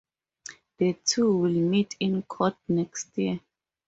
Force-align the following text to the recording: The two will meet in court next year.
The 0.79 0.93
two 1.05 1.37
will 1.37 1.51
meet 1.51 1.95
in 1.99 2.23
court 2.23 2.57
next 2.67 3.15
year. 3.19 3.39